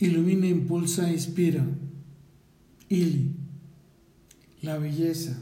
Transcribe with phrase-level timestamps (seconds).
[0.00, 1.66] Ilumina, impulsa, inspira.
[2.88, 3.34] Ili.
[4.62, 5.36] La belleza.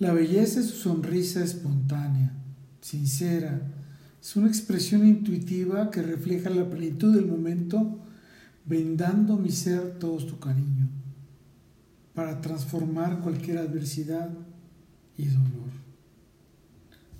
[0.00, 2.32] La belleza es su sonrisa espontánea,
[2.80, 3.70] sincera.
[4.20, 8.00] Es una expresión intuitiva que refleja la plenitud del momento,
[8.64, 10.88] brindando mi ser todo tu cariño,
[12.14, 14.30] para transformar cualquier adversidad
[15.16, 15.70] y dolor.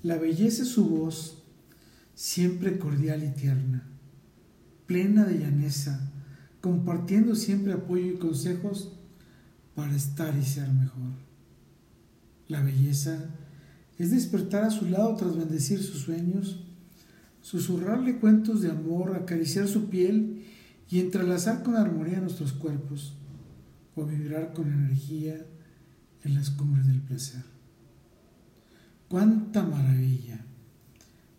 [0.01, 1.41] La belleza es su voz,
[2.15, 3.92] siempre cordial y tierna
[4.85, 6.11] plena de llaneza,
[6.61, 8.93] compartiendo siempre apoyo y consejos
[9.75, 11.13] para estar y ser mejor.
[12.47, 13.29] La belleza
[13.97, 16.63] es despertar a su lado tras bendecir sus sueños,
[17.41, 20.45] susurrarle cuentos de amor, acariciar su piel
[20.89, 23.13] y entrelazar con armonía nuestros cuerpos
[23.95, 25.45] o vibrar con energía
[26.23, 27.43] en las cumbres del placer.
[29.07, 30.39] Cuánta maravilla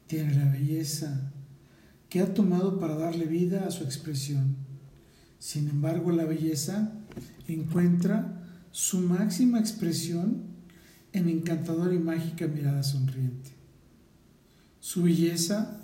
[0.07, 1.33] tiene la belleza
[2.15, 4.55] que ha tomado para darle vida a su expresión.
[5.41, 6.93] Sin embargo, la belleza
[7.49, 10.45] encuentra su máxima expresión
[11.13, 13.51] en encantadora y mágica mirada sonriente.
[14.79, 15.81] Su belleza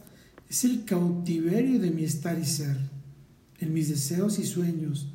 [0.48, 2.76] es el cautiverio de mi estar y ser,
[3.58, 5.08] en mis deseos y sueños,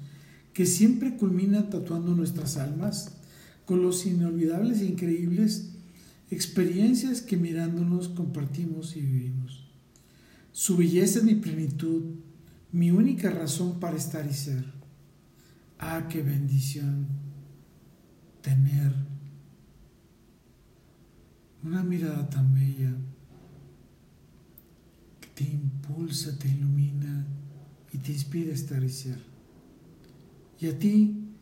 [0.51, 3.13] que siempre culmina tatuando nuestras almas
[3.63, 5.69] con los inolvidables e increíbles
[6.29, 9.64] experiencias que mirándonos compartimos y vivimos.
[10.55, 12.15] Su belleza es mi plenitud,
[12.71, 14.63] mi única razón para estar y ser.
[15.77, 17.07] Ah, qué bendición
[18.41, 18.93] tener
[21.61, 22.95] una mirada tan bella
[25.19, 27.27] que te impulsa, te ilumina
[27.91, 29.19] y te inspira a estar y ser.
[30.61, 31.33] Y a ti,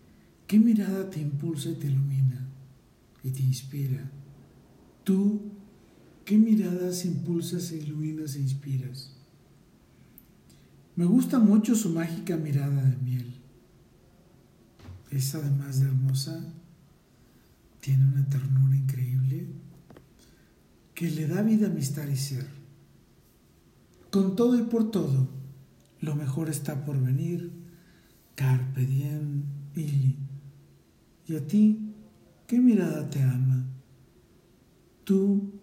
[0.47, 2.47] ¿qué mirada te impulsa y te ilumina
[3.23, 4.09] y te inspira?
[5.03, 5.52] Tú
[6.25, 9.11] ¿Qué miradas impulsas e iluminas e inspiras?
[10.95, 13.33] Me gusta mucho su mágica mirada de miel.
[15.09, 16.53] Es además de hermosa,
[17.81, 19.47] tiene una ternura increíble
[20.95, 22.47] que le da vida a y ser.
[24.09, 25.27] Con todo y por todo,
[25.99, 27.51] lo mejor está por venir.
[28.35, 29.43] Carpe diem,
[29.75, 30.17] Ili.
[31.27, 31.93] ¿Y a ti
[32.47, 33.65] qué mirada te ama?
[35.03, 35.62] Tú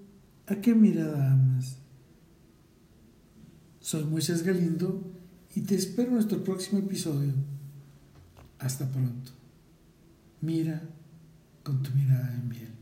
[0.51, 1.77] ¿A qué mirada amas?
[3.79, 5.01] Soy Moisés Galindo
[5.55, 7.33] y te espero en nuestro próximo episodio.
[8.59, 9.31] Hasta pronto.
[10.41, 10.83] Mira
[11.63, 12.80] con tu mirada en miel.